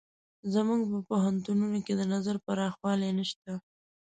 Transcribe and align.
زموږ 0.53 0.79
په 0.91 0.99
پوهنتونونو 1.09 1.77
کې 1.85 1.93
د 1.95 2.01
نظر 2.13 2.35
پراخوالی 2.45 3.09
نشته. 3.19 3.51